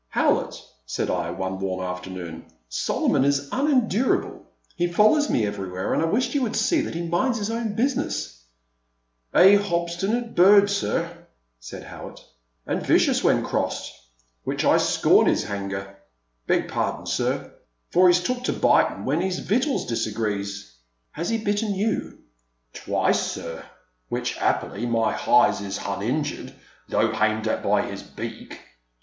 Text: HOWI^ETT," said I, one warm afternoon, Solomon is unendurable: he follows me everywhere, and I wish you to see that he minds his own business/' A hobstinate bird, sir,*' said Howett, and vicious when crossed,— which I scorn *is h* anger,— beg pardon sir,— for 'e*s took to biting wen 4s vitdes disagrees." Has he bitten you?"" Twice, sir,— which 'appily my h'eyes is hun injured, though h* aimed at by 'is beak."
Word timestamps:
HOWI^ETT," 0.15 0.65
said 0.87 1.11
I, 1.11 1.29
one 1.29 1.59
warm 1.59 1.83
afternoon, 1.83 2.47
Solomon 2.69 3.23
is 3.23 3.49
unendurable: 3.51 4.41
he 4.75 4.87
follows 4.87 5.29
me 5.29 5.45
everywhere, 5.45 5.93
and 5.93 6.01
I 6.01 6.05
wish 6.05 6.33
you 6.33 6.49
to 6.49 6.55
see 6.57 6.81
that 6.81 6.95
he 6.95 7.03
minds 7.07 7.37
his 7.37 7.51
own 7.51 7.75
business/' 7.75 8.39
A 9.31 9.57
hobstinate 9.57 10.33
bird, 10.33 10.71
sir,*' 10.71 11.27
said 11.59 11.83
Howett, 11.83 12.19
and 12.65 12.81
vicious 12.83 13.23
when 13.23 13.43
crossed,— 13.45 13.93
which 14.43 14.65
I 14.65 14.77
scorn 14.77 15.27
*is 15.27 15.43
h* 15.43 15.51
anger,— 15.51 15.97
beg 16.47 16.67
pardon 16.67 17.05
sir,— 17.05 17.53
for 17.91 18.09
'e*s 18.09 18.23
took 18.23 18.43
to 18.45 18.53
biting 18.53 19.05
wen 19.05 19.19
4s 19.19 19.39
vitdes 19.41 19.87
disagrees." 19.87 20.77
Has 21.11 21.29
he 21.29 21.37
bitten 21.37 21.75
you?"" 21.75 22.17
Twice, 22.73 23.21
sir,— 23.21 23.63
which 24.09 24.35
'appily 24.39 24.87
my 24.87 25.13
h'eyes 25.13 25.61
is 25.61 25.77
hun 25.77 26.01
injured, 26.01 26.55
though 26.89 27.11
h* 27.13 27.21
aimed 27.21 27.47
at 27.47 27.61
by 27.61 27.87
'is 27.87 28.01
beak." 28.01 28.57